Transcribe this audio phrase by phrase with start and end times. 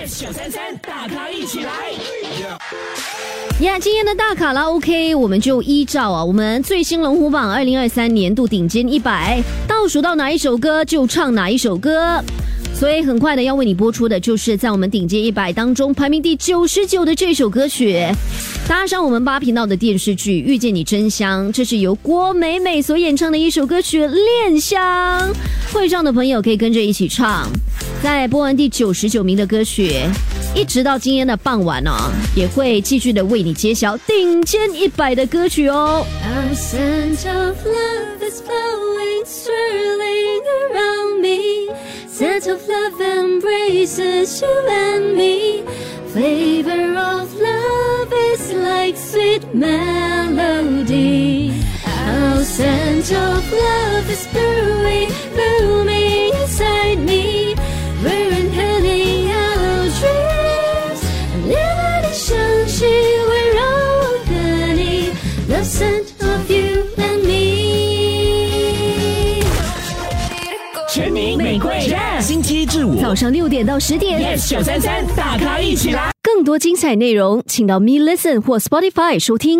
[0.00, 1.72] yes 九三三，大咖一起来。
[3.60, 12.22] 呀，今天的大卡拉 OK，我们就依照啊，我们最新龙虎榜二零二三年度顶尖一百倒数到哪一首歌就唱哪一首歌。
[12.72, 18.02] 所以很快的要为你播出的就是在我们顶尖一百当中排名第九十九的这首歌曲，
[18.66, 24.80] 搭上我们八频道的电视剧《遇见你真香》，这是由郭美美所演唱的一首歌曲《恋香》。
[25.74, 27.46] 会唱的朋友可以跟着一起唱。
[28.02, 29.92] 在播完第九十九名的歌曲，
[30.54, 36.06] 一直到今天的傍晚哦，也会继续的为你揭晓顶尖一百的歌曲哦。
[36.54, 37.28] Scent
[42.50, 45.62] of love embraces you and me.
[46.12, 51.54] Flavor of love is like sweet melody.
[51.86, 54.99] Our scent of love is brewing.
[65.60, 68.40] 你，The scent of you and me。
[70.88, 76.10] 全民玫瑰 yes，星期一至五早上六点到十点 yes 九三三，大咖一起来。
[76.22, 79.58] 更多精彩内容，请到 Me Listen 或 Spotify 收听。